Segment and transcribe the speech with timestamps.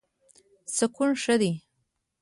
[0.75, 1.51] سکون ښه دی.